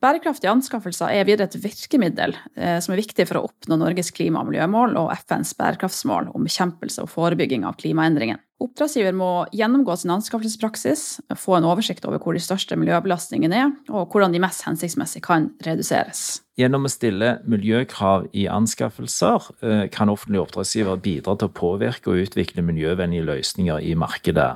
Bærekraftige 0.01 0.49
anskaffelser 0.49 1.13
er 1.13 1.27
videre 1.27 1.45
et 1.49 1.57
virkemiddel 1.61 2.33
eh, 2.55 2.77
som 2.81 2.95
er 2.95 3.01
viktig 3.03 3.27
for 3.29 3.37
å 3.37 3.43
oppnå 3.49 3.77
Norges 3.77 4.09
klima- 4.15 4.41
og 4.41 4.49
miljømål 4.49 4.95
og 4.97 5.11
FNs 5.19 5.53
bærekraftsmål 5.59 6.31
om 6.33 6.47
bekjempelse 6.47 7.03
og 7.03 7.11
forebygging 7.11 7.67
av 7.69 7.77
klimaendringene. 7.81 8.41
Oppdragsgiver 8.61 9.15
må 9.17 9.29
gjennomgå 9.57 9.95
sin 9.97 10.13
anskaffelsespraksis, 10.13 11.03
få 11.37 11.55
en 11.57 11.65
oversikt 11.65 12.05
over 12.05 12.21
hvor 12.21 12.37
de 12.37 12.43
største 12.43 12.77
miljøbelastningene 12.77 13.57
er, 13.57 13.71
og 13.89 14.13
hvordan 14.13 14.35
de 14.35 14.41
mest 14.43 14.65
hensiktsmessig 14.67 15.23
kan 15.25 15.49
reduseres. 15.65 16.43
Gjennom 16.61 16.85
å 16.85 16.91
stille 16.93 17.35
miljøkrav 17.49 18.27
i 18.37 18.45
anskaffelser 18.51 19.49
eh, 19.65 19.85
kan 19.93 20.13
offentlige 20.13 20.45
oppdragsgiver 20.45 21.01
bidra 21.01 21.37
til 21.37 21.49
å 21.49 21.55
påvirke 21.57 22.13
og 22.13 22.25
utvikle 22.27 22.65
miljøvennlige 22.65 23.29
løsninger 23.31 23.81
i 23.85 23.95
markedet 23.97 24.51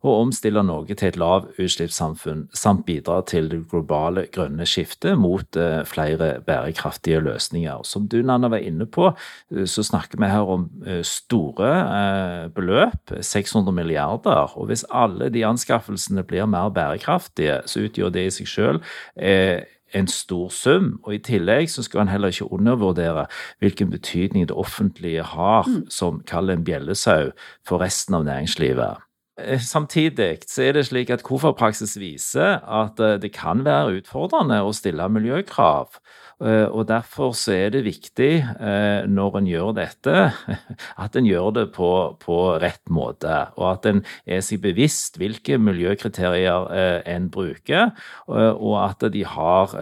og 0.00 0.20
omstille 0.22 0.62
Norge 0.64 0.94
til 0.96 1.10
et 1.10 1.18
lavutslippssamfunn, 1.20 2.46
samt 2.56 2.86
bidra 2.88 3.20
til 3.28 3.50
det 3.52 3.60
globale 3.68 4.24
grønne 4.32 4.64
skiftet 4.68 5.18
mot 5.20 5.56
eh, 5.60 5.82
flere 5.88 6.32
bærekraftige 6.46 7.20
løsninger. 7.20 7.82
Som 7.84 8.08
du, 8.08 8.20
Nanna, 8.24 8.48
var 8.48 8.64
inne 8.64 8.86
på, 8.88 9.10
eh, 9.52 9.66
så 9.68 9.84
snakker 9.84 10.20
vi 10.20 10.30
her 10.32 10.48
om 10.48 10.70
eh, 10.86 11.02
store 11.04 12.48
beløp, 12.56 13.12
600 13.20 13.74
milliarder. 13.76 14.56
Og 14.56 14.70
hvis 14.70 14.86
alle 14.90 15.28
de 15.28 15.44
anskaffelsene 15.46 16.24
blir 16.24 16.48
mer 16.48 16.72
bærekraftige, 16.72 17.60
så 17.66 17.84
utgjør 17.84 18.14
det 18.14 18.26
i 18.26 18.32
seg 18.40 18.48
selv 18.48 18.80
en 19.94 20.06
stor 20.08 20.48
sum. 20.54 20.94
Og 21.02 21.14
i 21.14 21.22
tillegg 21.26 21.68
så 21.70 21.84
skal 21.84 22.04
en 22.04 22.12
heller 22.12 22.32
ikke 22.32 22.48
undervurdere 22.52 23.26
hvilken 23.60 23.90
betydning 23.90 24.48
det 24.48 24.56
offentlige 24.56 25.26
har 25.26 25.68
mm. 25.68 25.84
som 25.90 26.22
kaller 26.26 26.56
en 26.56 26.64
bjellesau 26.64 27.32
for 27.68 27.82
resten 27.82 28.14
av 28.14 28.24
næringslivet. 28.24 29.09
Eh, 29.44 29.60
samtidig 29.60 30.44
så 30.48 30.64
er 30.66 30.76
det 30.76 30.86
slik 30.88 31.10
at 31.12 31.24
KOFA-praksis 31.26 31.96
viser 32.00 32.60
at 32.60 33.00
eh, 33.00 33.18
det 33.20 33.32
kan 33.36 33.64
være 33.66 34.00
utfordrende 34.00 34.60
å 34.64 34.72
stille 34.76 35.06
miljøkrav. 35.12 35.98
Eh, 36.40 36.66
og 36.66 36.88
Derfor 36.88 37.34
så 37.36 37.54
er 37.56 37.74
det 37.74 37.84
viktig 37.84 38.30
når 39.10 39.38
en 39.38 39.48
gjør 39.48 39.72
dette, 39.76 40.14
at 41.04 41.16
en 41.16 41.28
gjør 41.28 41.50
det 41.58 41.66
på, 41.76 41.90
på 42.22 42.38
rett 42.62 42.82
måte. 42.92 43.36
Og 43.60 43.66
at 43.74 43.88
en 43.90 44.02
er 44.24 44.42
seg 44.44 44.62
bevisst 44.64 45.20
hvilke 45.20 45.58
miljøkriterier 45.60 46.68
en 47.08 47.30
bruker, 47.32 47.92
og 48.26 48.74
at 48.80 49.04
de 49.12 49.24
har 49.28 49.74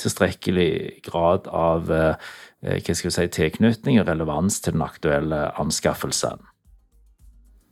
tilstrekkelig 0.00 0.72
grad 1.06 1.50
av 1.50 1.90
hva 1.90 2.80
skal 2.82 3.10
vi 3.10 3.16
si, 3.18 3.30
tilknytning 3.40 4.00
og 4.00 4.10
relevans 4.10 4.60
til 4.62 4.78
den 4.78 4.86
aktuelle 4.86 5.48
anskaffelsen. 5.60 6.46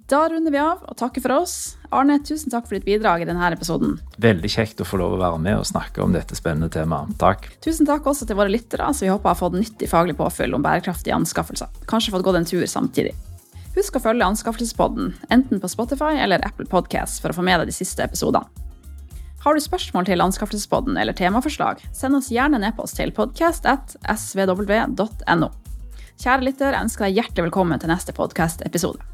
Da 0.07 0.29
runder 0.29 0.53
vi 0.53 0.61
av 0.61 0.83
og 0.85 0.97
takker 1.01 1.23
for 1.25 1.33
oss. 1.33 1.77
Arne, 1.95 2.19
tusen 2.21 2.53
takk 2.53 2.67
for 2.69 2.77
ditt 2.77 2.85
bidrag 2.85 3.23
i 3.25 3.29
denne 3.29 3.49
episoden. 3.55 3.97
Veldig 4.21 4.51
kjekt 4.53 4.83
å 4.85 4.89
få 4.89 4.99
lov 5.01 5.15
å 5.17 5.21
være 5.23 5.39
med 5.41 5.63
og 5.63 5.69
snakke 5.69 6.03
om 6.05 6.13
dette 6.13 6.37
spennende 6.37 6.69
temaet. 6.73 7.15
Takk. 7.21 7.47
Tusen 7.65 7.89
takk 7.89 8.05
også 8.11 8.29
til 8.29 8.37
våre 8.37 8.53
lyttere, 8.53 8.91
som 8.93 9.07
vi 9.07 9.13
håper 9.13 9.33
har 9.33 9.41
fått 9.41 9.57
nyttig 9.57 9.89
faglig 9.89 10.17
påfyll 10.19 10.57
om 10.57 10.65
bærekraftige 10.65 11.17
anskaffelser. 11.17 11.69
Kanskje 11.89 12.13
fått 12.13 12.27
gått 12.27 12.41
en 12.41 12.51
tur 12.51 12.67
samtidig. 12.69 13.15
Husk 13.75 13.97
å 13.99 14.05
følge 14.05 14.29
Anskaffelsespodden, 14.29 15.07
enten 15.35 15.59
på 15.59 15.73
Spotify 15.73 16.13
eller 16.23 16.45
Apple 16.47 16.69
Podcast, 16.71 17.19
for 17.23 17.29
å 17.33 17.37
få 17.39 17.43
med 17.43 17.57
deg 17.63 17.73
de 17.73 17.75
siste 17.75 18.05
episodene. 18.05 18.47
Har 19.45 19.53
du 19.57 19.61
spørsmål 19.61 20.05
til 20.09 20.23
Anskaffelsespodden 20.25 20.95
eller 21.01 21.17
temaforslag, 21.17 21.77
send 21.93 22.17
oss 22.21 22.33
gjerne 22.33 22.57
en 22.61 22.69
e-post 22.71 22.97
til 23.01 23.11
podcast.svw.no. 23.17 25.49
Kjære 26.15 26.47
lytter, 26.47 26.71
jeg 26.71 26.85
ønsker 26.87 27.09
deg 27.09 27.19
hjertelig 27.19 27.49
velkommen 27.49 27.79
til 27.83 27.91
neste 27.91 28.15
podkast-episode. 28.15 29.14